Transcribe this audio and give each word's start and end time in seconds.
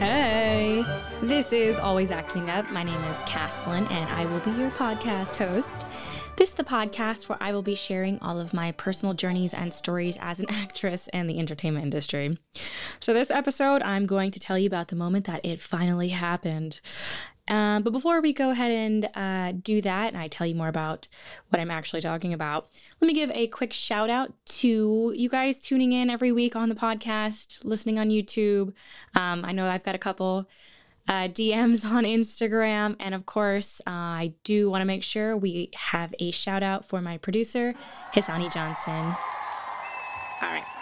Hey, 0.00 0.82
this 1.20 1.52
is 1.52 1.78
Always 1.78 2.10
Acting 2.10 2.48
Up. 2.48 2.70
My 2.70 2.82
name 2.82 3.04
is 3.04 3.18
Caslin, 3.24 3.86
and 3.90 4.08
I 4.08 4.24
will 4.24 4.40
be 4.40 4.50
your 4.52 4.70
podcast 4.70 5.36
host. 5.36 5.86
This 6.36 6.48
is 6.48 6.54
the 6.54 6.64
podcast 6.64 7.28
where 7.28 7.36
I 7.38 7.52
will 7.52 7.60
be 7.60 7.74
sharing 7.74 8.18
all 8.20 8.40
of 8.40 8.54
my 8.54 8.72
personal 8.72 9.12
journeys 9.12 9.52
and 9.52 9.74
stories 9.74 10.16
as 10.22 10.40
an 10.40 10.46
actress 10.52 11.06
in 11.12 11.26
the 11.26 11.38
entertainment 11.38 11.84
industry. 11.84 12.38
So, 12.98 13.12
this 13.12 13.30
episode, 13.30 13.82
I'm 13.82 14.06
going 14.06 14.30
to 14.30 14.40
tell 14.40 14.58
you 14.58 14.68
about 14.68 14.88
the 14.88 14.96
moment 14.96 15.26
that 15.26 15.44
it 15.44 15.60
finally 15.60 16.08
happened. 16.08 16.80
Um, 17.50 17.82
but 17.82 17.92
before 17.92 18.20
we 18.22 18.32
go 18.32 18.50
ahead 18.50 18.70
and 18.70 19.10
uh, 19.14 19.52
do 19.60 19.82
that, 19.82 20.08
and 20.08 20.16
I 20.16 20.28
tell 20.28 20.46
you 20.46 20.54
more 20.54 20.68
about 20.68 21.08
what 21.48 21.60
I'm 21.60 21.70
actually 21.70 22.00
talking 22.00 22.32
about, 22.32 22.68
let 23.00 23.08
me 23.08 23.12
give 23.12 23.30
a 23.32 23.48
quick 23.48 23.72
shout 23.72 24.08
out 24.08 24.32
to 24.60 25.12
you 25.14 25.28
guys 25.28 25.58
tuning 25.58 25.92
in 25.92 26.08
every 26.08 26.32
week 26.32 26.56
on 26.56 26.68
the 26.68 26.74
podcast, 26.74 27.64
listening 27.64 27.98
on 27.98 28.08
YouTube. 28.08 28.72
Um, 29.14 29.44
I 29.44 29.52
know 29.52 29.66
I've 29.66 29.82
got 29.82 29.94
a 29.94 29.98
couple 29.98 30.48
uh, 31.08 31.28
DMs 31.28 31.84
on 31.84 32.04
Instagram. 32.04 32.96
And 33.00 33.14
of 33.14 33.26
course, 33.26 33.80
uh, 33.86 33.90
I 33.90 34.32
do 34.44 34.70
want 34.70 34.82
to 34.82 34.86
make 34.86 35.02
sure 35.02 35.36
we 35.36 35.70
have 35.74 36.14
a 36.20 36.30
shout 36.30 36.62
out 36.62 36.88
for 36.88 37.02
my 37.02 37.18
producer, 37.18 37.74
Hisani 38.14 38.52
Johnson. 38.52 38.92
All 40.42 40.48
right. 40.48 40.79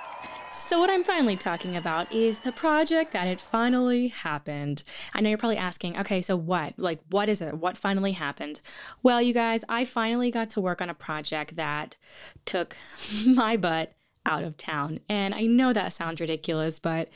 So, 0.58 0.80
what 0.80 0.90
I'm 0.90 1.04
finally 1.04 1.36
talking 1.36 1.76
about 1.76 2.12
is 2.12 2.40
the 2.40 2.52
project 2.52 3.12
that 3.12 3.28
it 3.28 3.40
finally 3.40 4.08
happened. 4.08 4.82
I 5.14 5.20
know 5.20 5.30
you're 5.30 5.38
probably 5.38 5.56
asking, 5.56 5.96
okay, 5.98 6.20
so 6.20 6.36
what? 6.36 6.74
Like, 6.76 7.00
what 7.10 7.28
is 7.28 7.40
it? 7.40 7.54
What 7.54 7.78
finally 7.78 8.12
happened? 8.12 8.60
Well, 9.02 9.22
you 9.22 9.32
guys, 9.32 9.64
I 9.68 9.84
finally 9.86 10.30
got 10.30 10.50
to 10.50 10.60
work 10.60 10.82
on 10.82 10.90
a 10.90 10.94
project 10.94 11.54
that 11.54 11.96
took 12.44 12.76
my 13.26 13.56
butt 13.56 13.94
out 14.26 14.44
of 14.44 14.58
town. 14.58 15.00
And 15.08 15.32
I 15.32 15.42
know 15.42 15.72
that 15.72 15.92
sounds 15.92 16.20
ridiculous, 16.20 16.78
but 16.78 17.08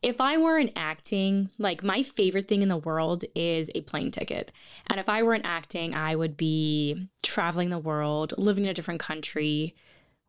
if 0.00 0.20
I 0.20 0.38
weren't 0.38 0.72
acting, 0.74 1.50
like 1.58 1.84
my 1.84 2.02
favorite 2.02 2.48
thing 2.48 2.62
in 2.62 2.68
the 2.68 2.78
world 2.78 3.24
is 3.36 3.70
a 3.74 3.82
plane 3.82 4.10
ticket. 4.10 4.50
And 4.88 4.98
if 4.98 5.08
I 5.08 5.22
weren't 5.22 5.46
acting, 5.46 5.94
I 5.94 6.16
would 6.16 6.36
be 6.36 7.06
traveling 7.22 7.68
the 7.68 7.78
world, 7.78 8.34
living 8.38 8.64
in 8.64 8.70
a 8.70 8.74
different 8.74 8.98
country, 8.98 9.76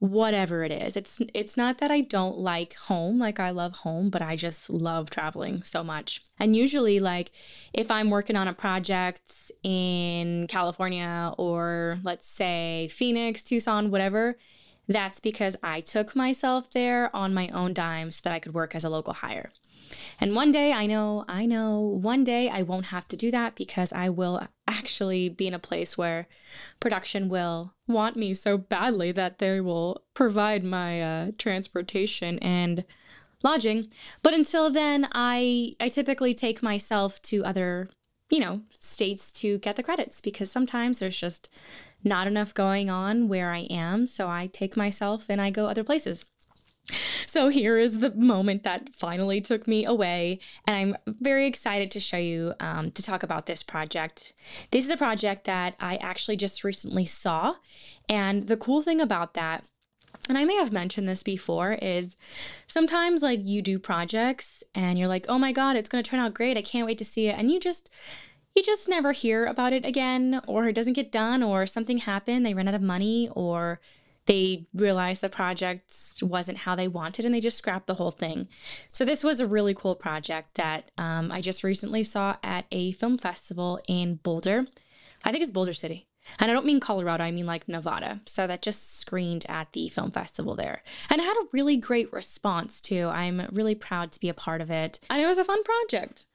whatever 0.04 0.66
it 0.66 0.72
is. 0.72 0.98
It's 0.98 1.22
it's 1.34 1.56
not 1.56 1.78
that 1.78 1.90
I 1.90 2.02
don't 2.02 2.38
like 2.38 2.74
home, 2.74 3.20
like 3.20 3.40
I 3.40 3.52
love 3.52 3.72
home, 3.72 4.10
but 4.10 4.22
I 4.22 4.36
just 4.36 4.70
love 4.70 5.10
traveling 5.10 5.64
so 5.64 5.82
much. 5.82 6.22
And 6.38 6.58
usually 6.58 7.00
like 7.00 7.32
if 7.72 7.90
I'm 7.90 8.10
working 8.10 8.36
on 8.36 8.50
a 8.50 8.54
project 8.54 9.50
in 9.64 10.48
California 10.48 11.34
or 11.38 12.00
let's 12.04 12.28
say 12.28 12.90
Phoenix, 12.92 13.46
Tucson, 13.46 13.92
whatever, 13.92 14.38
that's 14.90 15.22
because 15.22 15.56
I 15.64 15.80
took 15.80 16.18
myself 16.18 16.70
there 16.72 17.10
on 17.16 17.34
my 17.34 17.48
own 17.54 17.74
dime 17.74 18.12
so 18.12 18.20
that 18.26 18.34
I 18.34 18.40
could 18.40 18.54
work 18.54 18.76
as 18.76 18.84
a 18.84 18.90
local 18.90 19.14
hire. 19.14 19.54
And 20.20 20.36
one 20.36 20.52
day, 20.52 20.72
I 20.72 20.86
know, 20.86 21.26
I 21.28 21.46
know, 21.46 21.80
one 21.80 22.24
day 22.24 22.50
I 22.50 22.62
won't 22.62 22.88
have 22.88 23.08
to 23.10 23.18
do 23.18 23.32
that 23.32 23.56
because 23.56 23.92
I 23.92 24.10
will 24.10 24.48
actually 24.68 25.30
be 25.30 25.48
in 25.48 25.54
a 25.54 25.60
place 25.60 25.98
where 25.98 26.28
production 26.80 27.30
will 27.30 27.74
want 27.88 28.16
me 28.16 28.34
so 28.34 28.58
badly 28.58 29.12
that 29.12 29.40
they 29.40 29.60
will 29.60 30.04
provide 30.14 30.64
my 30.64 31.02
uh, 31.02 31.32
transportation 31.38 32.40
and 32.40 32.86
lodging. 33.44 33.90
But 34.22 34.34
until 34.34 34.70
then, 34.72 35.08
I 35.12 35.76
I 35.80 35.90
typically 35.90 36.34
take 36.34 36.64
myself 36.64 37.22
to 37.24 37.44
other, 37.44 37.90
you 38.30 38.40
know, 38.40 38.62
states 38.72 39.32
to 39.34 39.58
get 39.60 39.76
the 39.76 39.84
credits 39.84 40.22
because 40.22 40.50
sometimes 40.50 41.00
there's 41.00 41.20
just 41.20 41.50
not 42.04 42.28
enough 42.28 42.54
going 42.54 42.90
on 42.90 43.28
where 43.28 43.52
I 43.52 43.62
am, 43.70 44.08
so 44.08 44.28
I 44.28 44.48
take 44.48 44.76
myself 44.76 45.26
and 45.30 45.42
I 45.42 45.52
go 45.52 45.68
other 45.68 45.84
places. 45.84 46.26
So 47.34 47.50
here 47.50 47.80
is 47.80 47.98
the 47.98 48.12
moment 48.12 48.62
that 48.62 48.90
finally 48.96 49.42
took 49.42 49.68
me 49.68 49.86
away, 49.86 50.38
and 50.68 50.76
I'm 50.78 51.16
very 51.20 51.48
excited 51.48 51.90
to 51.90 52.00
show 52.00 52.18
you 52.18 52.54
um, 52.60 52.92
to 52.92 53.02
talk 53.02 53.24
about 53.24 53.48
this 53.48 53.64
project. 53.64 54.34
This 54.70 54.84
is 54.84 54.92
a 54.92 54.98
project 54.98 55.46
that 55.46 55.74
I 55.80 55.96
actually 55.96 56.38
just 56.38 56.64
recently 56.64 57.06
saw, 57.06 57.56
and 58.08 58.46
the 58.46 58.56
cool 58.56 58.84
thing 58.84 59.02
about 59.02 59.34
that 59.34 59.66
and 60.30 60.38
I 60.38 60.46
may 60.46 60.56
have 60.58 60.72
mentioned 60.72 61.10
this 61.10 61.24
before 61.24 61.74
is 61.82 62.18
sometimes 62.68 63.24
like 63.24 63.40
you 63.44 63.64
do 63.64 63.80
projects 63.80 64.64
and 64.76 65.00
you're 65.00 65.08
like, 65.08 65.26
"Oh 65.28 65.40
my 65.40 65.52
god, 65.52 65.76
it's 65.76 65.90
going 65.90 66.04
to 66.04 66.10
turn 66.10 66.20
out 66.20 66.36
great. 66.36 66.56
I 66.56 66.62
can't 66.62 66.86
wait 66.86 67.00
to 67.00 67.04
see 67.04 67.30
it." 67.30 67.38
And 67.40 67.50
you 67.50 67.60
just 67.60 67.90
you 68.56 68.62
just 68.62 68.88
never 68.88 69.12
hear 69.12 69.48
about 69.48 69.74
it 69.74 69.88
again 69.88 70.40
or 70.48 70.68
it 70.68 70.74
doesn't 70.74 70.94
get 70.94 71.12
done 71.12 71.42
or 71.42 71.66
something 71.66 71.98
happened, 71.98 72.46
they 72.46 72.54
ran 72.54 72.68
out 72.68 72.76
of 72.76 72.84
money 72.84 73.28
or 73.36 73.80
they 74.26 74.68
realized 74.74 75.22
the 75.22 75.30
project 75.30 75.94
wasn't 76.22 76.60
how 76.60 76.76
they 76.76 76.88
wanted 76.88 77.26
and 77.26 77.34
they 77.34 77.40
just 77.40 77.58
scrapped 77.58 77.88
the 77.88 77.96
whole 77.96 78.12
thing. 78.12 78.48
So, 78.90 79.06
this 79.06 79.24
was 79.24 79.40
a 79.40 79.48
really 79.48 79.74
cool 79.74 79.96
project 79.96 80.56
that 80.56 80.92
um, 80.98 81.32
I 81.32 81.42
just 81.42 81.64
recently 81.64 82.04
saw 82.04 82.38
at 82.44 82.66
a 82.72 82.94
film 82.94 83.18
festival 83.18 83.80
in 83.88 84.16
Boulder. 84.16 84.68
I 85.24 85.32
think 85.32 85.42
it's 85.42 85.52
Boulder 85.52 85.74
City. 85.74 86.08
And 86.40 86.50
I 86.50 86.54
don't 86.54 86.66
mean 86.66 86.80
Colorado, 86.80 87.24
I 87.24 87.32
mean 87.32 87.46
like 87.46 87.68
Nevada. 87.68 88.22
So 88.26 88.48
that 88.48 88.62
just 88.62 89.00
screened 89.00 89.46
at 89.50 89.72
the 89.74 89.90
film 89.90 90.12
festival 90.12 90.56
there. 90.56 90.84
And 91.10 91.22
had 91.22 91.34
a 91.34 91.48
really 91.52 91.78
great 91.78 92.12
response 92.14 92.82
too. 92.82 93.08
I'm 93.08 93.48
really 93.52 93.76
proud 93.76 94.12
to 94.14 94.20
be 94.20 94.30
a 94.30 94.34
part 94.34 94.62
of 94.62 94.72
it. 94.72 95.00
And 95.10 95.22
it 95.22 95.28
was 95.28 95.38
a 95.38 95.44
fun 95.44 95.64
project. 95.64 96.26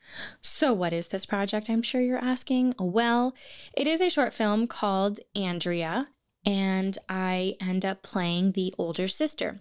So, 0.43 0.73
what 0.73 0.93
is 0.93 1.09
this 1.09 1.27
project? 1.27 1.69
I'm 1.69 1.83
sure 1.83 2.01
you're 2.01 2.19
asking. 2.19 2.75
Well, 2.79 3.35
it 3.77 3.87
is 3.87 4.01
a 4.01 4.09
short 4.09 4.33
film 4.33 4.67
called 4.67 5.21
Andrea 5.35 6.09
and 6.49 6.97
I 7.11 7.57
end 7.61 7.85
up 7.85 8.03
playing 8.03 8.53
the 8.53 8.75
older 8.79 9.07
sister. 9.07 9.61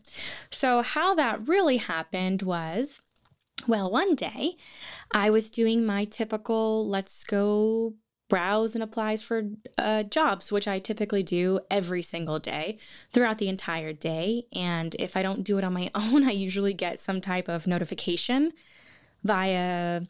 So, 0.50 0.82
how 0.82 1.14
that 1.16 1.46
really 1.46 1.78
happened 1.78 2.42
was 2.42 3.02
well, 3.68 3.92
one 3.92 4.16
day 4.16 4.56
I 5.12 5.30
was 5.30 5.52
doing 5.52 5.86
my 5.86 6.06
typical 6.06 6.88
let's 6.88 7.26
go 7.26 7.96
browse 8.30 8.74
and 8.76 8.84
applies 8.84 9.22
for 9.22 9.44
uh, 9.78 10.04
jobs, 10.04 10.52
which 10.52 10.68
I 10.68 10.80
typically 10.80 11.24
do 11.24 11.60
every 11.70 12.02
single 12.02 12.40
day 12.40 12.78
throughout 13.12 13.38
the 13.38 13.50
entire 13.50 13.92
day. 13.92 14.44
And 14.54 14.96
if 14.96 15.18
I 15.18 15.22
don't 15.22 15.44
do 15.44 15.58
it 15.58 15.64
on 15.66 15.74
my 15.74 15.92
own, 15.96 16.24
I 16.26 16.32
usually 16.32 16.74
get 16.74 17.00
some 17.00 17.20
type 17.20 17.50
of 17.50 17.68
notification 17.68 18.54
via, 19.24 20.04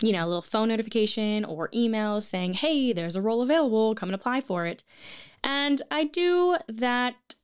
you 0.00 0.12
know, 0.12 0.24
a 0.24 0.28
little 0.28 0.42
phone 0.42 0.68
notification 0.68 1.44
or 1.44 1.70
email 1.74 2.20
saying, 2.20 2.54
hey, 2.54 2.92
there's 2.92 3.16
a 3.16 3.22
role 3.22 3.42
available, 3.42 3.94
come 3.94 4.08
and 4.08 4.14
apply 4.14 4.40
for 4.40 4.66
it. 4.66 4.84
And 5.42 5.82
I 5.90 6.04
do 6.04 6.56
that 6.68 7.34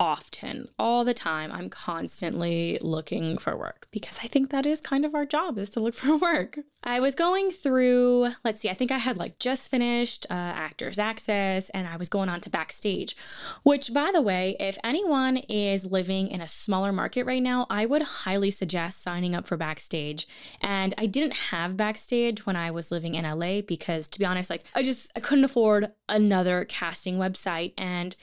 often, 0.00 0.66
all 0.78 1.04
the 1.04 1.12
time. 1.12 1.52
I'm 1.52 1.68
constantly 1.68 2.78
looking 2.80 3.36
for 3.36 3.54
work 3.54 3.86
because 3.90 4.18
I 4.24 4.28
think 4.28 4.50
that 4.50 4.64
is 4.64 4.80
kind 4.80 5.04
of 5.04 5.14
our 5.14 5.26
job 5.26 5.58
is 5.58 5.68
to 5.70 5.80
look 5.80 5.94
for 6.00 6.16
work. 6.16 6.58
I 6.82 6.98
was 6.98 7.14
going 7.14 7.50
through, 7.50 8.28
let's 8.42 8.60
see, 8.60 8.70
I 8.70 8.74
think 8.74 8.90
I 8.90 8.96
had 8.96 9.18
like 9.18 9.38
just 9.38 9.70
finished 9.70 10.24
uh, 10.30 10.32
Actors 10.32 10.98
Access 10.98 11.68
and 11.70 11.86
I 11.86 11.98
was 11.98 12.08
going 12.08 12.30
on 12.30 12.40
to 12.40 12.50
Backstage, 12.50 13.14
which, 13.62 13.92
by 13.92 14.10
the 14.10 14.22
way, 14.22 14.56
if 14.58 14.78
anyone 14.82 15.36
is 15.36 15.84
living 15.84 16.28
in 16.28 16.40
a 16.40 16.48
smaller 16.48 16.92
market 16.92 17.26
right 17.26 17.42
now, 17.42 17.66
I 17.68 17.84
would 17.84 18.00
highly 18.00 18.50
suggest 18.50 19.02
signing 19.02 19.34
up 19.34 19.46
for 19.46 19.58
Backstage. 19.58 20.26
And 20.62 20.94
I 20.96 21.04
didn't 21.04 21.36
have 21.36 21.76
Backstage 21.76 22.46
when 22.46 22.56
I 22.56 22.70
was 22.70 22.90
living 22.90 23.14
in 23.14 23.24
LA 23.24 23.60
because, 23.60 24.08
to 24.08 24.18
be 24.18 24.24
honest, 24.24 24.48
like 24.48 24.64
I 24.74 24.82
just 24.82 25.12
I 25.14 25.20
couldn't 25.20 25.44
afford 25.44 25.92
another 26.08 26.64
casting 26.64 27.18
website 27.18 27.74
and 27.76 28.16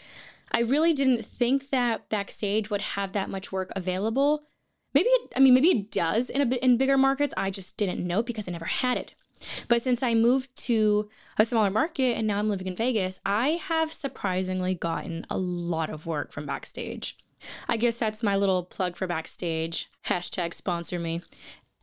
I 0.52 0.62
really 0.62 0.94
didn't 0.94 1.26
think 1.26 1.70
that 1.70 2.10
Backstage 2.10 2.70
would 2.70 2.82
have 2.82 3.14
that 3.14 3.30
much 3.30 3.52
work 3.52 3.72
available. 3.76 4.44
Maybe 4.94 5.10
it, 5.10 5.34
I 5.36 5.40
mean 5.40 5.54
maybe 5.54 5.70
it 5.70 5.92
does 5.92 6.30
in 6.30 6.42
a 6.42 6.56
in 6.56 6.78
bigger 6.78 6.98
markets. 6.98 7.34
I 7.38 7.52
just 7.52 7.78
didn't 7.78 8.06
know 8.06 8.24
because 8.24 8.48
I 8.48 8.52
never 8.52 8.66
had 8.66 8.98
it. 8.98 9.14
But 9.68 9.82
since 9.82 10.02
I 10.02 10.14
moved 10.14 10.56
to 10.66 11.10
a 11.38 11.46
smaller 11.46 11.70
market 11.70 12.18
and 12.18 12.26
now 12.26 12.40
I'm 12.40 12.50
living 12.50 12.68
in 12.68 12.76
Vegas, 12.76 13.20
I 13.26 13.62
have 13.64 13.92
surprisingly 13.92 14.74
gotten 14.74 15.26
a 15.30 15.38
lot 15.38 15.90
of 15.90 16.06
work 16.06 16.32
from 16.32 16.46
Backstage. 16.46 17.18
I 17.68 17.78
guess 17.78 17.98
that's 17.98 18.24
my 18.24 18.36
little 18.36 18.64
plug 18.64 18.96
for 18.96 19.06
Backstage. 19.06 19.92
Hashtag 20.08 20.54
sponsor 20.54 20.98
me. 20.98 21.22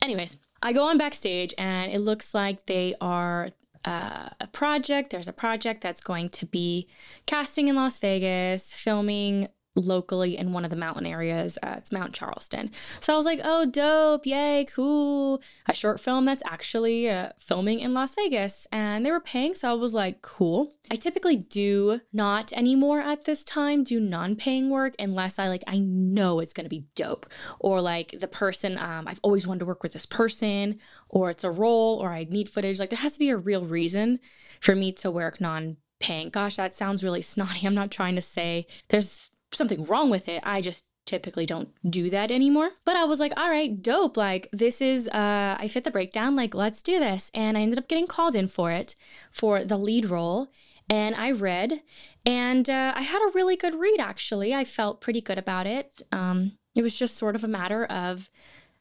Anyways, 0.01 0.37
I 0.61 0.73
go 0.73 0.83
on 0.83 0.97
Backstage 0.97 1.53
and 1.57 1.91
it 1.91 1.99
looks 1.99 2.33
like 2.33 2.65
they 2.65 2.95
are 2.99 3.51
uh, 3.85 4.29
a 4.39 4.47
project. 4.47 5.11
There's 5.11 5.27
a 5.27 5.33
project 5.33 5.81
that's 5.81 6.01
going 6.01 6.29
to 6.29 6.45
be 6.45 6.87
casting 7.25 7.67
in 7.67 7.75
Las 7.75 7.99
Vegas, 7.99 8.73
filming 8.73 9.47
locally 9.75 10.37
in 10.37 10.53
one 10.53 10.63
of 10.63 10.69
the 10.69 10.75
mountain 10.75 11.05
areas. 11.05 11.57
Uh, 11.61 11.75
it's 11.77 11.91
Mount 11.91 12.13
Charleston. 12.13 12.71
So 12.99 13.13
I 13.13 13.17
was 13.17 13.25
like, 13.25 13.41
oh, 13.43 13.65
dope, 13.65 14.25
yay, 14.25 14.65
cool. 14.73 15.41
A 15.67 15.73
short 15.73 15.99
film 15.99 16.25
that's 16.25 16.43
actually 16.45 17.09
uh, 17.09 17.29
filming 17.37 17.79
in 17.79 17.93
Las 17.93 18.15
Vegas. 18.15 18.67
And 18.71 19.05
they 19.05 19.11
were 19.11 19.19
paying. 19.19 19.55
So 19.55 19.69
I 19.69 19.73
was 19.73 19.93
like, 19.93 20.21
cool. 20.21 20.73
I 20.91 20.95
typically 20.95 21.35
do 21.35 22.01
not 22.13 22.53
anymore 22.53 23.01
at 23.01 23.25
this 23.25 23.43
time 23.43 23.83
do 23.83 23.99
non-paying 23.99 24.69
work 24.69 24.93
unless 24.99 25.39
I 25.39 25.47
like 25.47 25.63
I 25.67 25.79
know 25.79 26.39
it's 26.39 26.53
gonna 26.53 26.69
be 26.69 26.85
dope 26.95 27.25
or 27.59 27.81
like 27.81 28.15
the 28.19 28.27
person 28.27 28.77
um, 28.77 29.07
I've 29.07 29.19
always 29.23 29.47
wanted 29.47 29.59
to 29.59 29.65
work 29.65 29.81
with 29.81 29.93
this 29.93 30.05
person 30.05 30.79
or 31.09 31.31
it's 31.31 31.43
a 31.43 31.51
role 31.51 31.99
or 31.99 32.09
I 32.09 32.25
need 32.29 32.49
footage 32.49 32.79
like 32.79 32.91
there 32.91 32.99
has 32.99 33.13
to 33.13 33.19
be 33.19 33.29
a 33.29 33.37
real 33.37 33.65
reason 33.65 34.19
for 34.61 34.75
me 34.75 34.91
to 34.93 35.09
work 35.09 35.41
non-paying. 35.41 36.29
Gosh, 36.29 36.55
that 36.57 36.75
sounds 36.75 37.03
really 37.03 37.21
snotty. 37.23 37.65
I'm 37.65 37.75
not 37.75 37.91
trying 37.91 38.15
to 38.15 38.21
say 38.21 38.67
there's 38.89 39.31
something 39.55 39.85
wrong 39.85 40.09
with 40.09 40.27
it. 40.27 40.41
I 40.43 40.61
just 40.61 40.85
typically 41.05 41.45
don't 41.45 41.69
do 41.87 42.09
that 42.09 42.31
anymore. 42.31 42.71
But 42.83 42.95
I 42.95 43.03
was 43.05 43.19
like, 43.19 43.33
all 43.37 43.49
right, 43.49 43.81
dope. 43.81 44.17
Like, 44.17 44.49
this 44.51 44.81
is, 44.81 45.07
uh, 45.09 45.55
I 45.59 45.67
fit 45.67 45.83
the 45.83 45.91
breakdown. 45.91 46.35
Like, 46.35 46.55
let's 46.55 46.81
do 46.81 46.99
this. 46.99 47.31
And 47.33 47.57
I 47.57 47.61
ended 47.61 47.79
up 47.79 47.87
getting 47.87 48.07
called 48.07 48.35
in 48.35 48.47
for 48.47 48.71
it 48.71 48.95
for 49.31 49.63
the 49.63 49.77
lead 49.77 50.07
role. 50.07 50.49
And 50.89 51.15
I 51.15 51.31
read, 51.31 51.81
and 52.27 52.69
uh, 52.69 52.93
I 52.95 53.01
had 53.01 53.19
a 53.27 53.31
really 53.33 53.55
good 53.55 53.73
read, 53.73 53.99
actually. 53.99 54.53
I 54.53 54.65
felt 54.65 55.01
pretty 55.01 55.19
good 55.19 55.39
about 55.39 55.65
it. 55.65 56.01
Um, 56.11 56.59
it 56.75 56.83
was 56.83 56.97
just 56.97 57.17
sort 57.17 57.35
of 57.35 57.43
a 57.43 57.47
matter 57.47 57.85
of 57.85 58.29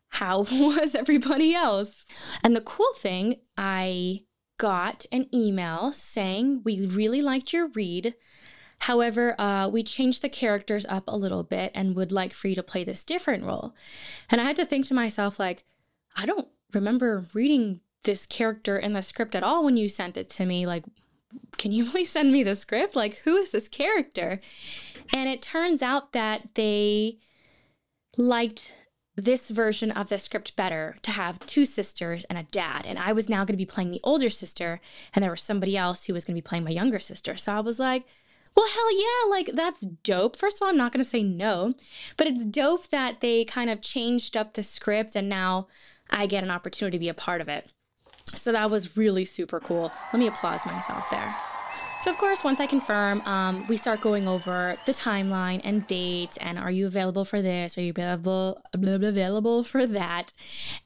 how 0.08 0.42
was 0.52 0.94
everybody 0.94 1.54
else? 1.54 2.04
And 2.42 2.54
the 2.54 2.60
cool 2.60 2.92
thing, 2.96 3.36
I 3.56 4.24
got 4.58 5.06
an 5.10 5.28
email 5.34 5.92
saying, 5.92 6.62
We 6.64 6.86
really 6.86 7.22
liked 7.22 7.52
your 7.52 7.68
read. 7.68 8.14
However, 8.84 9.34
uh, 9.40 9.66
we 9.68 9.82
changed 9.82 10.20
the 10.20 10.28
characters 10.28 10.84
up 10.90 11.04
a 11.08 11.16
little 11.16 11.42
bit 11.42 11.72
and 11.74 11.96
would 11.96 12.12
like 12.12 12.34
for 12.34 12.48
you 12.48 12.54
to 12.54 12.62
play 12.62 12.84
this 12.84 13.02
different 13.02 13.42
role. 13.44 13.74
And 14.28 14.42
I 14.42 14.44
had 14.44 14.56
to 14.56 14.66
think 14.66 14.84
to 14.86 14.94
myself, 14.94 15.40
like, 15.40 15.64
I 16.14 16.26
don't 16.26 16.48
remember 16.74 17.24
reading 17.32 17.80
this 18.02 18.26
character 18.26 18.78
in 18.78 18.92
the 18.92 19.00
script 19.00 19.34
at 19.34 19.42
all 19.42 19.64
when 19.64 19.78
you 19.78 19.88
sent 19.88 20.18
it 20.18 20.28
to 20.30 20.44
me. 20.44 20.66
Like, 20.66 20.84
can 21.56 21.72
you 21.72 21.86
please 21.90 22.10
send 22.10 22.30
me 22.30 22.42
the 22.42 22.54
script? 22.54 22.94
Like, 22.94 23.22
who 23.24 23.36
is 23.36 23.52
this 23.52 23.68
character? 23.68 24.38
And 25.14 25.30
it 25.30 25.40
turns 25.40 25.80
out 25.80 26.12
that 26.12 26.50
they 26.52 27.20
liked 28.18 28.76
this 29.16 29.48
version 29.48 29.92
of 29.92 30.10
the 30.10 30.18
script 30.18 30.56
better 30.56 30.96
to 31.00 31.10
have 31.10 31.38
two 31.46 31.64
sisters 31.64 32.24
and 32.24 32.36
a 32.36 32.42
dad. 32.42 32.84
And 32.84 32.98
I 32.98 33.14
was 33.14 33.30
now 33.30 33.46
going 33.46 33.54
to 33.54 33.56
be 33.56 33.64
playing 33.64 33.92
the 33.92 34.00
older 34.04 34.28
sister, 34.28 34.78
and 35.14 35.22
there 35.22 35.30
was 35.30 35.40
somebody 35.40 35.74
else 35.74 36.04
who 36.04 36.12
was 36.12 36.26
going 36.26 36.34
to 36.36 36.42
be 36.42 36.46
playing 36.46 36.64
my 36.64 36.70
younger 36.70 36.98
sister. 36.98 37.34
So 37.38 37.50
I 37.54 37.60
was 37.60 37.78
like, 37.78 38.04
well, 38.56 38.68
hell 38.68 38.98
yeah, 38.98 39.30
like 39.30 39.50
that's 39.54 39.80
dope. 39.80 40.36
First 40.36 40.58
of 40.58 40.62
all, 40.62 40.68
I'm 40.68 40.76
not 40.76 40.92
going 40.92 41.04
to 41.04 41.10
say 41.10 41.22
no, 41.22 41.74
but 42.16 42.26
it's 42.26 42.44
dope 42.44 42.88
that 42.88 43.20
they 43.20 43.44
kind 43.44 43.70
of 43.70 43.80
changed 43.80 44.36
up 44.36 44.54
the 44.54 44.62
script 44.62 45.16
and 45.16 45.28
now 45.28 45.66
I 46.10 46.26
get 46.26 46.44
an 46.44 46.50
opportunity 46.50 46.98
to 46.98 47.00
be 47.00 47.08
a 47.08 47.14
part 47.14 47.40
of 47.40 47.48
it. 47.48 47.70
So 48.26 48.52
that 48.52 48.70
was 48.70 48.96
really 48.96 49.24
super 49.24 49.60
cool. 49.60 49.90
Let 50.12 50.18
me 50.18 50.26
applause 50.26 50.64
myself 50.64 51.10
there. 51.10 51.36
So, 52.00 52.10
of 52.10 52.18
course, 52.18 52.44
once 52.44 52.60
I 52.60 52.66
confirm, 52.66 53.22
um, 53.22 53.66
we 53.66 53.76
start 53.76 54.02
going 54.02 54.28
over 54.28 54.76
the 54.84 54.92
timeline 54.92 55.60
and 55.64 55.86
dates 55.86 56.36
and 56.36 56.58
are 56.58 56.70
you 56.70 56.86
available 56.86 57.24
for 57.24 57.40
this? 57.40 57.78
Are 57.78 57.80
you 57.80 57.90
available, 57.90 58.60
available 58.74 59.64
for 59.64 59.86
that? 59.86 60.32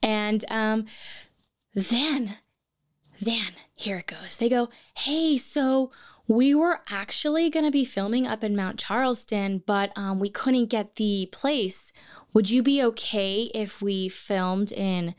And 0.03 0.44
um, 0.49 0.87
then, 1.75 2.37
then 3.20 3.53
here 3.78 3.98
it 3.98 4.06
goes. 4.06 4.36
They 4.36 4.48
go, 4.48 4.69
hey, 4.96 5.38
so 5.38 5.92
we 6.26 6.52
were 6.54 6.80
actually 6.90 7.48
going 7.48 7.64
to 7.64 7.70
be 7.70 7.84
filming 7.84 8.26
up 8.26 8.42
in 8.42 8.56
Mount 8.56 8.78
Charleston, 8.78 9.62
but 9.66 9.92
um, 9.96 10.19
we 10.19 10.28
couldn't 10.28 10.66
get 10.66 10.96
the 10.96 11.28
place. 11.30 11.92
Would 12.34 12.50
you 12.50 12.62
be 12.62 12.82
okay 12.82 13.50
if 13.54 13.80
we 13.80 14.08
filmed 14.08 14.72
in 14.72 15.14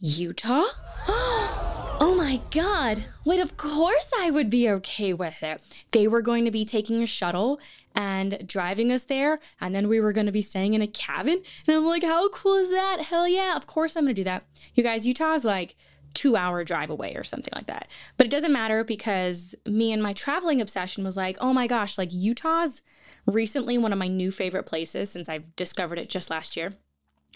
Utah? 0.00 0.64
Oh 2.00 2.16
my 2.16 2.40
God. 2.50 3.04
Wait, 3.24 3.38
of 3.38 3.56
course 3.56 4.10
I 4.18 4.28
would 4.28 4.50
be 4.50 4.68
okay 4.68 5.12
with 5.12 5.42
it. 5.44 5.60
They 5.92 6.08
were 6.08 6.22
going 6.22 6.44
to 6.44 6.50
be 6.50 6.64
taking 6.64 7.02
a 7.02 7.06
shuttle 7.06 7.60
and 7.94 8.42
driving 8.48 8.90
us 8.90 9.04
there, 9.04 9.38
and 9.60 9.72
then 9.72 9.88
we 9.88 10.00
were 10.00 10.12
going 10.12 10.26
to 10.26 10.32
be 10.32 10.42
staying 10.42 10.74
in 10.74 10.82
a 10.82 10.88
cabin. 10.88 11.40
And 11.66 11.76
I'm 11.76 11.86
like, 11.86 12.02
how 12.02 12.28
cool 12.30 12.56
is 12.56 12.70
that? 12.70 13.02
Hell 13.02 13.28
yeah. 13.28 13.56
Of 13.56 13.68
course 13.68 13.96
I'm 13.96 14.04
going 14.04 14.16
to 14.16 14.20
do 14.20 14.24
that. 14.24 14.44
You 14.74 14.82
guys, 14.82 15.06
Utah's 15.06 15.44
like, 15.44 15.76
two 16.24 16.36
hour 16.36 16.64
drive 16.64 16.88
away 16.88 17.14
or 17.16 17.22
something 17.22 17.52
like 17.54 17.66
that. 17.66 17.86
But 18.16 18.26
it 18.26 18.30
doesn't 18.30 18.52
matter 18.52 18.82
because 18.82 19.54
me 19.66 19.92
and 19.92 20.02
my 20.02 20.14
traveling 20.14 20.62
obsession 20.62 21.04
was 21.04 21.18
like, 21.18 21.36
oh 21.38 21.52
my 21.52 21.66
gosh, 21.66 21.98
like 21.98 22.08
Utah's 22.14 22.80
recently 23.26 23.76
one 23.76 23.92
of 23.92 23.98
my 23.98 24.08
new 24.08 24.30
favorite 24.30 24.62
places 24.62 25.10
since 25.10 25.28
I've 25.28 25.54
discovered 25.54 25.98
it 25.98 26.08
just 26.08 26.30
last 26.30 26.56
year 26.56 26.72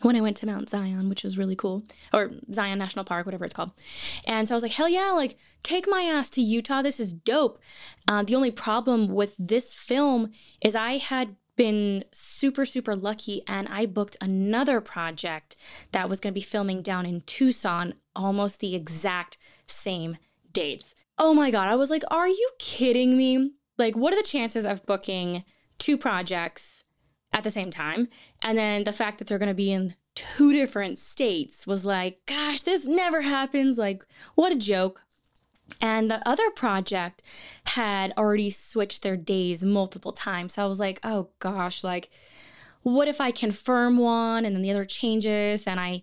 when 0.00 0.16
I 0.16 0.22
went 0.22 0.38
to 0.38 0.46
Mount 0.46 0.70
Zion, 0.70 1.10
which 1.10 1.22
was 1.22 1.36
really 1.36 1.56
cool, 1.56 1.82
or 2.14 2.30
Zion 2.50 2.78
National 2.78 3.04
Park, 3.04 3.26
whatever 3.26 3.44
it's 3.44 3.52
called. 3.52 3.72
And 4.26 4.48
so 4.48 4.54
I 4.54 4.56
was 4.56 4.62
like, 4.62 4.72
hell 4.72 4.88
yeah, 4.88 5.10
like 5.10 5.36
take 5.62 5.86
my 5.86 6.02
ass 6.02 6.30
to 6.30 6.40
Utah. 6.40 6.80
This 6.80 6.98
is 6.98 7.12
dope. 7.12 7.60
Uh, 8.08 8.22
the 8.22 8.36
only 8.36 8.50
problem 8.50 9.08
with 9.08 9.34
this 9.38 9.74
film 9.74 10.30
is 10.64 10.74
I 10.74 10.96
had 10.96 11.36
been 11.58 12.04
super, 12.12 12.64
super 12.64 12.96
lucky 12.96 13.42
and 13.46 13.68
I 13.68 13.84
booked 13.84 14.16
another 14.22 14.80
project 14.80 15.56
that 15.92 16.08
was 16.08 16.20
going 16.20 16.32
to 16.32 16.40
be 16.40 16.40
filming 16.40 16.80
down 16.80 17.04
in 17.04 17.20
Tucson 17.22 17.94
almost 18.16 18.60
the 18.60 18.74
exact 18.74 19.36
same 19.66 20.16
dates. 20.52 20.94
Oh 21.18 21.34
my 21.34 21.50
God. 21.50 21.68
I 21.68 21.76
was 21.76 21.90
like, 21.90 22.04
are 22.10 22.28
you 22.28 22.50
kidding 22.58 23.18
me? 23.18 23.52
Like, 23.76 23.96
what 23.96 24.14
are 24.14 24.16
the 24.16 24.22
chances 24.22 24.64
of 24.64 24.86
booking 24.86 25.44
two 25.78 25.98
projects? 25.98 26.84
at 27.32 27.44
the 27.44 27.50
same 27.50 27.70
time. 27.70 28.08
And 28.42 28.56
then 28.56 28.84
the 28.84 28.92
fact 28.92 29.18
that 29.18 29.28
they're 29.28 29.38
going 29.38 29.50
to 29.50 29.54
be 29.54 29.70
in 29.70 29.94
two 30.14 30.52
different 30.52 30.98
states 30.98 31.66
was 31.66 31.84
like, 31.84 32.20
gosh, 32.26 32.62
this 32.62 32.86
never 32.86 33.20
happens. 33.20 33.78
Like, 33.78 34.04
what 34.34 34.52
a 34.52 34.56
joke. 34.56 35.02
And 35.80 36.10
the 36.10 36.26
other 36.28 36.50
project 36.50 37.22
had 37.64 38.12
already 38.16 38.50
switched 38.50 39.02
their 39.02 39.16
days 39.16 39.64
multiple 39.64 40.12
times. 40.12 40.54
So 40.54 40.64
I 40.64 40.66
was 40.66 40.80
like, 40.80 41.00
oh 41.04 41.28
gosh, 41.38 41.84
like, 41.84 42.10
what 42.82 43.08
if 43.08 43.20
I 43.20 43.30
confirm 43.30 43.98
one 43.98 44.44
and 44.44 44.54
then 44.54 44.62
the 44.62 44.70
other 44.70 44.84
changes? 44.84 45.64
Then 45.64 45.78
I 45.78 46.02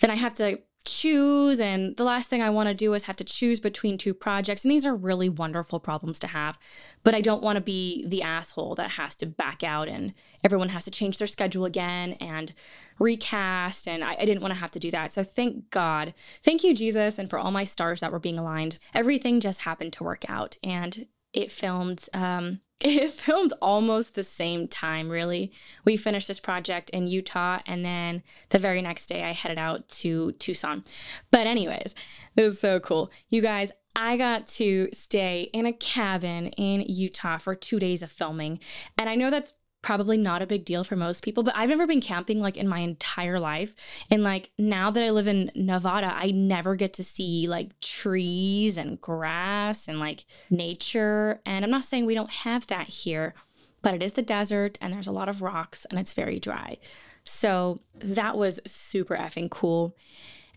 then 0.00 0.10
I 0.10 0.16
have 0.16 0.34
to 0.34 0.60
choose 0.84 1.60
and 1.60 1.94
the 1.96 2.04
last 2.04 2.30
thing 2.30 2.40
I 2.40 2.48
want 2.50 2.68
to 2.68 2.74
do 2.74 2.94
is 2.94 3.02
have 3.02 3.16
to 3.16 3.24
choose 3.24 3.60
between 3.60 3.98
two 3.98 4.14
projects 4.14 4.64
and 4.64 4.72
these 4.72 4.86
are 4.86 4.94
really 4.94 5.28
wonderful 5.28 5.78
problems 5.78 6.18
to 6.20 6.26
have 6.26 6.58
but 7.02 7.14
I 7.14 7.20
don't 7.20 7.42
want 7.42 7.56
to 7.56 7.60
be 7.60 8.06
the 8.06 8.22
asshole 8.22 8.74
that 8.76 8.92
has 8.92 9.14
to 9.16 9.26
back 9.26 9.62
out 9.62 9.88
and 9.88 10.14
everyone 10.42 10.70
has 10.70 10.84
to 10.84 10.90
change 10.90 11.18
their 11.18 11.26
schedule 11.26 11.66
again 11.66 12.14
and 12.14 12.54
recast 12.98 13.88
and 13.88 14.02
I, 14.02 14.16
I 14.20 14.24
didn't 14.24 14.42
want 14.42 14.54
to 14.54 14.60
have 14.60 14.70
to 14.72 14.78
do 14.78 14.90
that. 14.90 15.12
So 15.12 15.22
thank 15.22 15.70
God. 15.70 16.14
Thank 16.42 16.64
you 16.64 16.74
Jesus 16.74 17.18
and 17.18 17.28
for 17.28 17.38
all 17.38 17.50
my 17.50 17.64
stars 17.64 18.00
that 18.00 18.12
were 18.12 18.18
being 18.18 18.38
aligned. 18.38 18.78
Everything 18.94 19.40
just 19.40 19.60
happened 19.60 19.92
to 19.94 20.04
work 20.04 20.24
out 20.28 20.56
and 20.62 21.06
it 21.32 21.52
filmed 21.52 22.08
um 22.12 22.60
it 22.84 23.10
filmed 23.10 23.52
almost 23.60 24.14
the 24.14 24.24
same 24.24 24.66
time, 24.66 25.08
really. 25.08 25.52
We 25.84 25.96
finished 25.96 26.28
this 26.28 26.40
project 26.40 26.90
in 26.90 27.08
Utah, 27.08 27.60
and 27.66 27.84
then 27.84 28.22
the 28.48 28.58
very 28.58 28.80
next 28.80 29.06
day, 29.06 29.24
I 29.24 29.32
headed 29.32 29.58
out 29.58 29.88
to 29.88 30.32
Tucson. 30.32 30.84
But, 31.30 31.46
anyways, 31.46 31.94
this 32.36 32.54
is 32.54 32.60
so 32.60 32.80
cool. 32.80 33.10
You 33.28 33.42
guys, 33.42 33.72
I 33.96 34.16
got 34.16 34.46
to 34.48 34.88
stay 34.92 35.50
in 35.52 35.66
a 35.66 35.72
cabin 35.72 36.48
in 36.50 36.84
Utah 36.86 37.38
for 37.38 37.54
two 37.54 37.78
days 37.78 38.02
of 38.02 38.10
filming. 38.10 38.60
And 38.96 39.10
I 39.10 39.14
know 39.14 39.30
that's 39.30 39.54
probably 39.82 40.18
not 40.18 40.42
a 40.42 40.46
big 40.46 40.64
deal 40.64 40.84
for 40.84 40.96
most 40.96 41.24
people, 41.24 41.42
but 41.42 41.56
I've 41.56 41.68
never 41.68 41.86
been 41.86 42.00
camping 42.00 42.40
like 42.40 42.56
in 42.56 42.68
my 42.68 42.80
entire 42.80 43.40
life. 43.40 43.74
And 44.10 44.22
like 44.22 44.50
now 44.58 44.90
that 44.90 45.02
I 45.02 45.10
live 45.10 45.26
in 45.26 45.50
Nevada, 45.54 46.12
I 46.14 46.30
never 46.30 46.76
get 46.76 46.92
to 46.94 47.04
see 47.04 47.48
like 47.48 47.78
trees 47.80 48.76
and 48.76 49.00
grass 49.00 49.88
and 49.88 49.98
like 49.98 50.24
nature. 50.50 51.40
And 51.46 51.64
I'm 51.64 51.70
not 51.70 51.84
saying 51.84 52.06
we 52.06 52.14
don't 52.14 52.30
have 52.30 52.66
that 52.66 52.88
here, 52.88 53.34
but 53.82 53.94
it 53.94 54.02
is 54.02 54.12
the 54.12 54.22
desert 54.22 54.76
and 54.80 54.92
there's 54.92 55.06
a 55.06 55.12
lot 55.12 55.28
of 55.28 55.42
rocks 55.42 55.86
and 55.86 55.98
it's 55.98 56.14
very 56.14 56.38
dry. 56.38 56.78
So 57.24 57.80
that 57.96 58.36
was 58.36 58.60
super 58.66 59.16
effing 59.16 59.50
cool. 59.50 59.96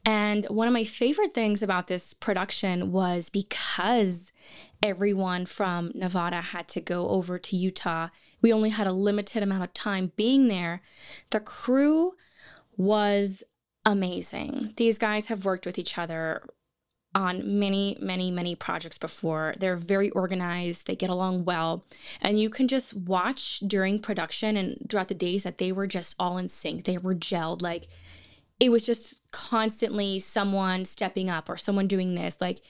And 0.05 0.45
one 0.49 0.67
of 0.67 0.73
my 0.73 0.83
favorite 0.83 1.33
things 1.33 1.63
about 1.63 1.87
this 1.87 2.13
production 2.13 2.91
was 2.91 3.29
because 3.29 4.33
everyone 4.83 5.45
from 5.45 5.91
Nevada 5.95 6.41
had 6.41 6.67
to 6.67 6.81
go 6.81 7.07
over 7.07 7.39
to 7.39 7.55
Utah. 7.55 8.09
We 8.41 8.51
only 8.51 8.69
had 8.69 8.85
a 8.85 8.91
limited 8.91 9.41
amount 9.41 9.63
of 9.63 9.73
time 9.73 10.11
being 10.17 10.49
there. 10.49 10.81
The 11.31 11.39
crew 11.39 12.13
was 12.75 13.43
amazing. 13.85 14.73
These 14.75 14.97
guys 14.97 15.27
have 15.27 15.45
worked 15.45 15.65
with 15.65 15.79
each 15.79 15.97
other 15.97 16.43
on 17.15 17.59
many, 17.59 17.97
many, 18.01 18.29
many 18.29 18.55
projects 18.55 18.97
before. 18.97 19.55
They're 19.57 19.77
very 19.77 20.09
organized, 20.09 20.87
they 20.87 20.95
get 20.95 21.09
along 21.09 21.45
well, 21.45 21.85
and 22.21 22.39
you 22.39 22.49
can 22.49 22.67
just 22.67 22.93
watch 22.93 23.59
during 23.59 23.99
production 23.99 24.57
and 24.57 24.89
throughout 24.89 25.07
the 25.07 25.13
days 25.13 25.43
that 25.43 25.59
they 25.59 25.71
were 25.71 25.87
just 25.87 26.15
all 26.19 26.37
in 26.37 26.49
sync. 26.49 26.85
They 26.85 26.97
were 26.97 27.15
gelled. 27.15 27.61
Like 27.61 27.87
it 28.59 28.69
was 28.69 28.85
just 28.85 29.29
constantly 29.31 30.19
someone 30.19 30.85
stepping 30.85 31.29
up 31.29 31.49
or 31.49 31.57
someone 31.57 31.87
doing 31.87 32.15
this. 32.15 32.41
Like 32.41 32.61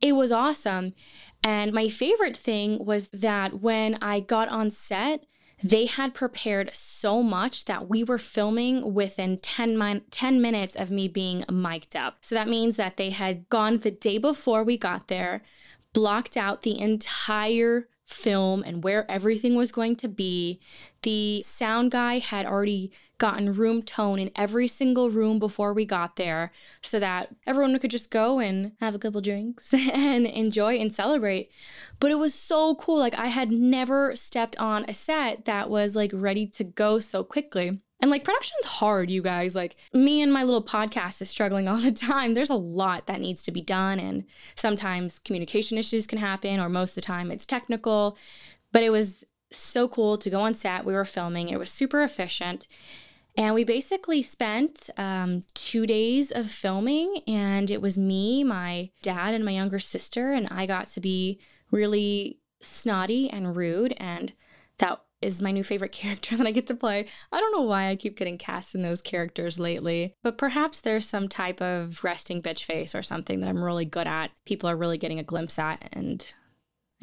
it 0.00 0.12
was 0.12 0.32
awesome. 0.32 0.94
And 1.42 1.72
my 1.72 1.88
favorite 1.88 2.36
thing 2.36 2.84
was 2.84 3.08
that 3.08 3.60
when 3.60 3.98
I 4.02 4.20
got 4.20 4.48
on 4.48 4.70
set, 4.70 5.24
they 5.62 5.86
had 5.86 6.12
prepared 6.12 6.70
so 6.74 7.22
much 7.22 7.64
that 7.64 7.88
we 7.88 8.04
were 8.04 8.18
filming 8.18 8.92
within 8.92 9.38
10, 9.38 9.78
min- 9.78 10.02
10 10.10 10.42
minutes 10.42 10.76
of 10.76 10.90
me 10.90 11.08
being 11.08 11.44
mic'd 11.50 11.96
up. 11.96 12.18
So 12.20 12.34
that 12.34 12.48
means 12.48 12.76
that 12.76 12.96
they 12.96 13.10
had 13.10 13.48
gone 13.48 13.78
the 13.78 13.90
day 13.90 14.18
before 14.18 14.62
we 14.62 14.76
got 14.76 15.08
there, 15.08 15.42
blocked 15.94 16.36
out 16.36 16.62
the 16.62 16.78
entire 16.78 17.88
film 18.06 18.62
and 18.64 18.84
where 18.84 19.10
everything 19.10 19.56
was 19.56 19.72
going 19.72 19.96
to 19.96 20.08
be. 20.08 20.60
The 21.02 21.42
sound 21.42 21.90
guy 21.90 22.18
had 22.18 22.46
already 22.46 22.92
gotten 23.18 23.54
room 23.54 23.82
tone 23.82 24.18
in 24.18 24.30
every 24.36 24.68
single 24.68 25.10
room 25.10 25.38
before 25.38 25.72
we 25.72 25.84
got 25.84 26.16
there 26.16 26.52
so 26.82 27.00
that 27.00 27.34
everyone 27.46 27.78
could 27.78 27.90
just 27.90 28.10
go 28.10 28.38
and 28.38 28.72
have 28.80 28.94
a 28.94 28.98
couple 28.98 29.20
drinks 29.20 29.72
and 29.92 30.26
enjoy 30.26 30.76
and 30.76 30.94
celebrate. 30.94 31.50
But 31.98 32.10
it 32.10 32.16
was 32.16 32.34
so 32.34 32.74
cool. 32.76 32.98
Like 32.98 33.18
I 33.18 33.26
had 33.26 33.50
never 33.50 34.14
stepped 34.14 34.56
on 34.56 34.84
a 34.88 34.94
set 34.94 35.44
that 35.46 35.68
was 35.70 35.96
like 35.96 36.10
ready 36.14 36.46
to 36.48 36.64
go 36.64 37.00
so 37.00 37.24
quickly. 37.24 37.80
And 38.00 38.10
like 38.10 38.24
production's 38.24 38.66
hard, 38.66 39.10
you 39.10 39.22
guys. 39.22 39.54
Like 39.54 39.76
me 39.94 40.20
and 40.20 40.32
my 40.32 40.44
little 40.44 40.62
podcast 40.62 41.22
is 41.22 41.30
struggling 41.30 41.66
all 41.68 41.78
the 41.78 41.92
time. 41.92 42.34
There's 42.34 42.50
a 42.50 42.54
lot 42.54 43.06
that 43.06 43.20
needs 43.20 43.42
to 43.44 43.50
be 43.50 43.62
done. 43.62 43.98
And 43.98 44.24
sometimes 44.54 45.18
communication 45.18 45.78
issues 45.78 46.06
can 46.06 46.18
happen, 46.18 46.60
or 46.60 46.68
most 46.68 46.90
of 46.90 46.96
the 46.96 47.00
time 47.02 47.30
it's 47.30 47.46
technical. 47.46 48.16
But 48.72 48.82
it 48.82 48.90
was 48.90 49.24
so 49.50 49.88
cool 49.88 50.18
to 50.18 50.30
go 50.30 50.40
on 50.40 50.54
set. 50.54 50.84
We 50.84 50.92
were 50.92 51.04
filming, 51.04 51.48
it 51.48 51.58
was 51.58 51.70
super 51.70 52.02
efficient. 52.02 52.66
And 53.38 53.54
we 53.54 53.64
basically 53.64 54.22
spent 54.22 54.88
um, 54.96 55.44
two 55.52 55.86
days 55.86 56.32
of 56.32 56.50
filming, 56.50 57.20
and 57.26 57.70
it 57.70 57.82
was 57.82 57.98
me, 57.98 58.42
my 58.44 58.90
dad, 59.02 59.34
and 59.34 59.44
my 59.44 59.50
younger 59.50 59.78
sister. 59.78 60.32
And 60.32 60.48
I 60.50 60.64
got 60.64 60.88
to 60.88 61.00
be 61.00 61.38
really 61.70 62.38
snotty 62.60 63.28
and 63.28 63.54
rude. 63.54 63.94
And 63.98 64.32
that 64.78 65.00
is 65.22 65.42
my 65.42 65.50
new 65.50 65.64
favorite 65.64 65.92
character 65.92 66.36
that 66.36 66.46
I 66.46 66.50
get 66.50 66.66
to 66.68 66.74
play. 66.74 67.06
I 67.32 67.40
don't 67.40 67.52
know 67.52 67.62
why 67.62 67.88
I 67.88 67.96
keep 67.96 68.16
getting 68.16 68.38
cast 68.38 68.74
in 68.74 68.82
those 68.82 69.02
characters 69.02 69.58
lately, 69.58 70.14
but 70.22 70.38
perhaps 70.38 70.80
there's 70.80 71.08
some 71.08 71.28
type 71.28 71.60
of 71.60 72.02
resting 72.04 72.42
bitch 72.42 72.64
face 72.64 72.94
or 72.94 73.02
something 73.02 73.40
that 73.40 73.48
I'm 73.48 73.62
really 73.62 73.84
good 73.84 74.06
at. 74.06 74.30
People 74.44 74.68
are 74.68 74.76
really 74.76 74.98
getting 74.98 75.18
a 75.18 75.24
glimpse 75.24 75.58
at, 75.58 75.88
and 75.92 76.34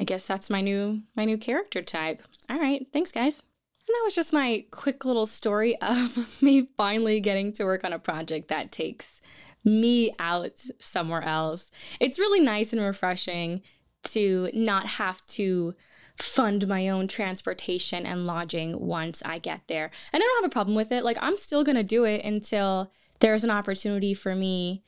I 0.00 0.04
guess 0.04 0.26
that's 0.26 0.50
my 0.50 0.60
new 0.60 1.02
my 1.16 1.24
new 1.24 1.38
character 1.38 1.82
type. 1.82 2.22
All 2.48 2.58
right, 2.58 2.86
thanks 2.92 3.12
guys. 3.12 3.42
And 3.86 3.94
that 3.94 4.02
was 4.04 4.14
just 4.14 4.32
my 4.32 4.64
quick 4.70 5.04
little 5.04 5.26
story 5.26 5.76
of 5.82 6.42
me 6.42 6.68
finally 6.76 7.20
getting 7.20 7.52
to 7.54 7.64
work 7.64 7.84
on 7.84 7.92
a 7.92 7.98
project 7.98 8.48
that 8.48 8.72
takes 8.72 9.20
me 9.64 10.14
out 10.18 10.60
somewhere 10.78 11.22
else. 11.22 11.70
It's 12.00 12.18
really 12.18 12.40
nice 12.40 12.72
and 12.72 12.82
refreshing 12.82 13.62
to 14.04 14.50
not 14.52 14.86
have 14.86 15.24
to 15.26 15.74
fund 16.16 16.68
my 16.68 16.88
own 16.88 17.08
transportation 17.08 18.06
and 18.06 18.26
lodging 18.26 18.78
once 18.78 19.22
I 19.24 19.38
get 19.38 19.62
there. 19.68 19.90
And 20.12 20.22
I 20.22 20.26
don't 20.26 20.42
have 20.42 20.50
a 20.50 20.52
problem 20.52 20.76
with 20.76 20.92
it. 20.92 21.04
Like, 21.04 21.18
I'm 21.20 21.36
still 21.36 21.64
going 21.64 21.76
to 21.76 21.82
do 21.82 22.04
it 22.04 22.24
until 22.24 22.92
there's 23.20 23.44
an 23.44 23.50
opportunity 23.50 24.14
for 24.14 24.34
me 24.34 24.84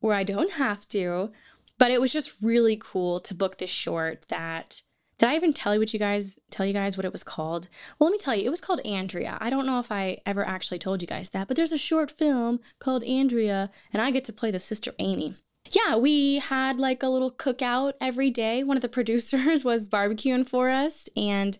where 0.00 0.16
I 0.16 0.24
don't 0.24 0.52
have 0.52 0.86
to. 0.88 1.30
But 1.78 1.92
it 1.92 2.00
was 2.00 2.12
just 2.12 2.34
really 2.42 2.76
cool 2.76 3.20
to 3.20 3.34
book 3.34 3.58
this 3.58 3.70
short 3.70 4.28
that. 4.28 4.82
Did 5.18 5.30
I 5.30 5.34
even 5.34 5.52
tell 5.52 5.74
you 5.74 5.80
what 5.80 5.92
you 5.92 5.98
guys 5.98 6.38
tell 6.48 6.64
you 6.64 6.72
guys 6.72 6.96
what 6.96 7.04
it 7.04 7.12
was 7.12 7.24
called? 7.24 7.68
Well, 7.98 8.08
let 8.08 8.12
me 8.12 8.22
tell 8.22 8.36
you, 8.36 8.46
it 8.46 8.50
was 8.50 8.60
called 8.60 8.78
Andrea. 8.80 9.36
I 9.40 9.50
don't 9.50 9.66
know 9.66 9.80
if 9.80 9.90
I 9.90 10.18
ever 10.24 10.46
actually 10.46 10.78
told 10.78 11.02
you 11.02 11.08
guys 11.08 11.30
that, 11.30 11.48
but 11.48 11.56
there's 11.56 11.72
a 11.72 11.78
short 11.78 12.12
film 12.12 12.60
called 12.78 13.02
Andrea, 13.02 13.70
and 13.92 14.00
I 14.00 14.12
get 14.12 14.24
to 14.26 14.32
play 14.32 14.52
the 14.52 14.60
sister 14.60 14.94
Amy 15.00 15.34
yeah, 15.72 15.96
we 15.96 16.38
had 16.38 16.78
like 16.78 17.02
a 17.02 17.08
little 17.08 17.30
cookout 17.30 17.94
every 18.00 18.30
day. 18.30 18.62
One 18.62 18.76
of 18.76 18.82
the 18.82 18.88
producers 18.98 19.64
was 19.64 19.88
barbecuing 19.88 20.48
for 20.48 20.68
us, 20.68 21.08
and 21.16 21.58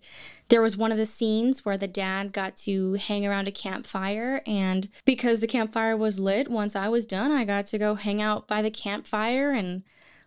there 0.49 0.62
was 0.62 0.77
one 0.77 0.93
of 0.93 0.99
the 0.99 1.07
scenes 1.07 1.65
where 1.65 1.77
the 1.77 1.88
dad 1.88 2.33
got 2.33 2.57
to 2.57 2.95
hang 2.95 3.27
around 3.27 3.49
a 3.49 3.53
campfire. 3.53 4.43
And 4.47 4.88
because 5.05 5.41
the 5.41 5.47
campfire 5.47 5.97
was 5.97 6.19
lit, 6.19 6.50
once 6.50 6.75
I 6.75 6.88
was 6.88 7.05
done, 7.05 7.33
I 7.33 7.45
got 7.45 7.67
to 7.67 7.79
go 7.79 7.95
hang 7.95 8.23
out 8.23 8.49
by 8.49 8.62
the 8.62 8.71
campfire 8.71 9.50
and 9.50 9.83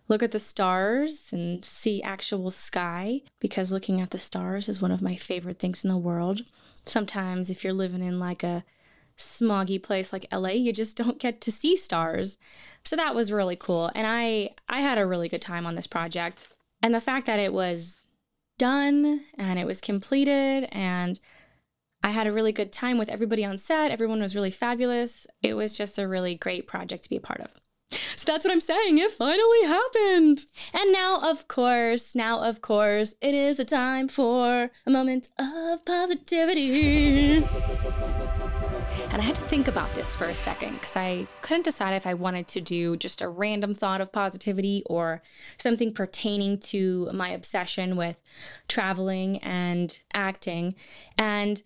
look 0.08 0.22
at 0.22 0.32
the 0.32 0.38
stars 0.38 1.32
and 1.32 1.64
see 1.64 2.02
actual 2.02 2.50
sky 2.50 3.22
because 3.40 3.72
looking 3.72 4.00
at 4.00 4.10
the 4.10 4.18
stars 4.18 4.68
is 4.68 4.82
one 4.82 4.92
of 4.92 5.02
my 5.02 5.16
favorite 5.16 5.58
things 5.58 5.84
in 5.84 5.90
the 5.90 5.96
world. 5.96 6.42
Sometimes, 6.84 7.50
if 7.50 7.64
you're 7.64 7.72
living 7.72 8.02
in 8.02 8.18
like 8.18 8.42
a 8.42 8.64
smoggy 9.22 9.82
place 9.82 10.12
like 10.12 10.26
LA, 10.32 10.50
you 10.50 10.72
just 10.72 10.96
don't 10.96 11.18
get 11.18 11.40
to 11.42 11.52
see 11.52 11.76
stars. 11.76 12.36
So 12.84 12.96
that 12.96 13.14
was 13.14 13.32
really 13.32 13.56
cool. 13.56 13.90
And 13.94 14.06
I 14.06 14.54
I 14.68 14.80
had 14.80 14.98
a 14.98 15.06
really 15.06 15.28
good 15.28 15.42
time 15.42 15.66
on 15.66 15.74
this 15.74 15.86
project. 15.86 16.48
And 16.82 16.94
the 16.94 17.00
fact 17.00 17.26
that 17.26 17.38
it 17.38 17.52
was 17.52 18.08
done 18.58 19.22
and 19.38 19.58
it 19.58 19.66
was 19.66 19.80
completed 19.80 20.68
and 20.72 21.18
I 22.04 22.10
had 22.10 22.26
a 22.26 22.32
really 22.32 22.52
good 22.52 22.72
time 22.72 22.98
with 22.98 23.08
everybody 23.08 23.44
on 23.44 23.58
set. 23.58 23.92
Everyone 23.92 24.20
was 24.20 24.34
really 24.34 24.50
fabulous. 24.50 25.26
It 25.40 25.54
was 25.54 25.76
just 25.76 25.98
a 25.98 26.08
really 26.08 26.34
great 26.34 26.66
project 26.66 27.04
to 27.04 27.10
be 27.10 27.16
a 27.16 27.20
part 27.20 27.40
of. 27.40 27.50
So 27.92 28.24
that's 28.26 28.44
what 28.44 28.52
I'm 28.52 28.60
saying. 28.60 28.98
It 28.98 29.12
finally 29.12 29.64
happened. 29.64 30.44
And 30.72 30.92
now, 30.92 31.20
of 31.20 31.48
course, 31.48 32.14
now, 32.14 32.40
of 32.40 32.60
course, 32.60 33.14
it 33.20 33.34
is 33.34 33.60
a 33.60 33.64
time 33.64 34.08
for 34.08 34.70
a 34.86 34.90
moment 34.90 35.28
of 35.38 35.84
positivity. 35.84 37.46
And 39.10 39.20
I 39.20 39.24
had 39.24 39.36
to 39.36 39.42
think 39.42 39.68
about 39.68 39.94
this 39.94 40.14
for 40.16 40.24
a 40.24 40.34
second 40.34 40.74
because 40.74 40.96
I 40.96 41.26
couldn't 41.40 41.64
decide 41.64 41.94
if 41.94 42.06
I 42.06 42.14
wanted 42.14 42.48
to 42.48 42.60
do 42.60 42.96
just 42.96 43.20
a 43.20 43.28
random 43.28 43.74
thought 43.74 44.00
of 44.00 44.12
positivity 44.12 44.82
or 44.86 45.22
something 45.58 45.92
pertaining 45.92 46.58
to 46.60 47.10
my 47.12 47.30
obsession 47.30 47.96
with 47.96 48.16
traveling 48.68 49.38
and 49.38 50.00
acting. 50.14 50.74
And 51.18 51.62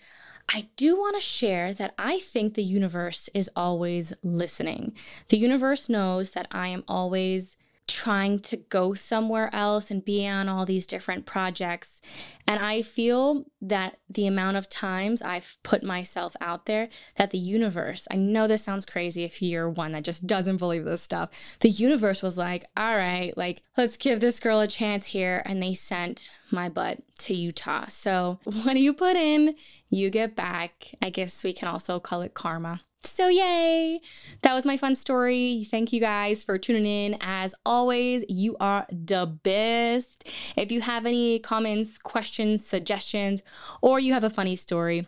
I 0.49 0.69
do 0.77 0.97
want 0.97 1.17
to 1.17 1.21
share 1.21 1.75
that 1.75 1.95
I 1.99 2.21
think 2.21 2.55
the 2.55 2.63
universe 2.63 3.29
is 3.35 3.51
always 3.57 4.13
listening. 4.23 4.95
The 5.29 5.39
universe 5.39 5.89
knows 5.89 6.31
that 6.31 6.47
I 6.53 6.69
am 6.69 6.85
always 6.87 7.57
trying 7.89 8.41
to 8.41 8.57
go 8.57 8.95
somewhere 8.95 9.55
else 9.55 9.91
and 9.91 10.05
be 10.05 10.27
on 10.27 10.49
all 10.49 10.67
these 10.67 10.87
different 10.87 11.25
projects. 11.25 12.01
And 12.49 12.61
I 12.61 12.83
feel 12.83 13.45
that 13.61 13.99
the 14.09 14.27
amount 14.27 14.57
of 14.57 14.69
times 14.69 15.23
I've 15.23 15.57
put 15.63 15.83
myself 15.83 16.37
out 16.41 16.67
there, 16.67 16.89
that 17.17 17.31
the 17.31 17.39
universe, 17.39 18.07
I 18.11 18.17
know 18.17 18.47
this 18.47 18.65
sounds 18.65 18.85
crazy 18.85 19.25
if 19.25 19.41
you're 19.41 19.69
one 19.69 19.93
that 19.93 20.05
just 20.05 20.27
doesn't 20.27 20.57
believe 20.57 20.85
this 20.85 21.03
stuff. 21.03 21.31
The 21.61 21.71
universe 21.71 22.23
was 22.23 22.37
like, 22.37 22.67
all 22.77 22.97
right, 22.97 23.37
like, 23.37 23.63
let's 23.77 23.97
give 23.97 24.21
this 24.21 24.41
girl 24.41 24.61
a 24.61 24.69
chance 24.69 25.07
here. 25.07 25.43
And 25.45 25.63
they 25.63 25.75
sent 25.75 26.33
my 26.51 26.69
butt 26.69 27.03
to 27.19 27.35
Utah. 27.35 27.87
So 27.89 28.39
what 28.45 28.75
do 28.75 28.81
you 28.81 28.95
put 28.95 29.17
in? 29.17 29.55
You 29.91 30.11
get 30.11 30.35
back. 30.35 30.95
I 31.01 31.11
guess 31.11 31.45
we 31.45 31.53
can 31.53 31.69
also 31.69 32.01
call 32.01 32.23
it 32.23 32.35
karma. 32.35 32.81
So, 33.07 33.29
yay! 33.29 34.01
That 34.43 34.53
was 34.53 34.67
my 34.67 34.77
fun 34.77 34.95
story. 34.95 35.67
Thank 35.71 35.93
you 35.93 36.01
guys 36.01 36.43
for 36.43 36.59
tuning 36.59 36.87
in. 36.87 37.17
As 37.21 37.55
always, 37.65 38.25
you 38.29 38.57
are 38.61 38.87
the 38.91 39.27
best. 39.27 40.29
If 40.57 40.71
you 40.73 40.81
have 40.83 41.07
any 41.07 41.39
comments, 41.39 41.99
questions, 41.99 42.67
suggestions, 42.67 43.43
or 43.81 44.01
you 44.01 44.13
have 44.13 44.25
a 44.25 44.31
funny 44.31 44.57
story, 44.57 45.07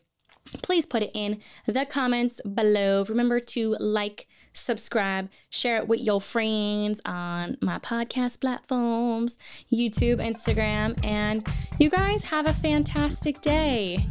please 0.63 0.87
put 0.87 1.03
it 1.03 1.11
in 1.13 1.41
the 1.67 1.85
comments 1.85 2.41
below. 2.43 3.05
Remember 3.09 3.41
to 3.41 3.77
like, 3.79 4.29
subscribe, 4.53 5.29
share 5.51 5.79
it 5.79 5.89
with 5.89 6.01
your 6.01 6.21
friends 6.21 7.01
on 7.05 7.59
my 7.61 7.79
podcast 7.81 8.41
platforms, 8.41 9.39
YouTube, 9.71 10.25
Instagram, 10.25 10.99
and 11.05 11.47
you 11.79 11.91
guys 11.91 12.25
have 12.25 12.47
a 12.47 12.55
fantastic 12.55 13.41
day. 13.41 14.07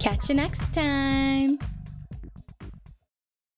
Catch 0.00 0.28
you 0.28 0.34
next 0.34 0.72
time. 0.72 1.58